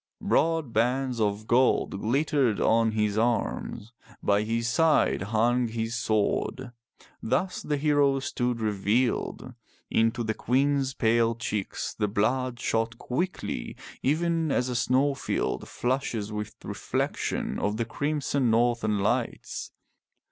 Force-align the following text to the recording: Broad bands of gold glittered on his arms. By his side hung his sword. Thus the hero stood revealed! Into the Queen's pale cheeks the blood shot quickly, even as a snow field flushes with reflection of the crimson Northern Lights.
Broad 0.19 0.73
bands 0.73 1.19
of 1.21 1.45
gold 1.45 2.01
glittered 2.01 2.59
on 2.59 2.93
his 2.93 3.19
arms. 3.19 3.93
By 4.23 4.41
his 4.41 4.67
side 4.67 5.21
hung 5.21 5.67
his 5.67 5.93
sword. 5.93 6.71
Thus 7.21 7.61
the 7.61 7.77
hero 7.77 8.19
stood 8.19 8.61
revealed! 8.61 9.53
Into 9.91 10.23
the 10.23 10.33
Queen's 10.33 10.95
pale 10.95 11.35
cheeks 11.35 11.93
the 11.93 12.07
blood 12.07 12.59
shot 12.59 12.97
quickly, 12.97 13.77
even 14.01 14.51
as 14.51 14.69
a 14.69 14.75
snow 14.75 15.13
field 15.13 15.67
flushes 15.67 16.31
with 16.31 16.55
reflection 16.63 17.59
of 17.59 17.77
the 17.77 17.85
crimson 17.85 18.49
Northern 18.49 18.97
Lights. 18.97 19.71